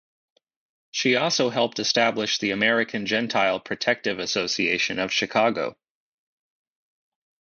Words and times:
She 0.89 1.15
also 1.15 1.51
helped 1.51 1.77
establish 1.77 2.39
the 2.39 2.49
American 2.49 3.05
Gentile 3.05 3.59
Protective 3.59 4.17
Association 4.17 4.97
of 4.97 5.13
Chicago. 5.13 5.77